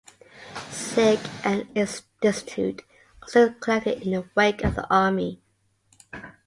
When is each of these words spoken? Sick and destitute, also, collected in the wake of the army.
Sick 0.71 1.19
and 1.43 1.71
destitute, 2.21 2.81
also, 3.21 3.51
collected 3.51 4.01
in 4.01 4.13
the 4.13 4.27
wake 4.33 4.63
of 4.63 4.73
the 4.73 4.89
army. 4.91 5.43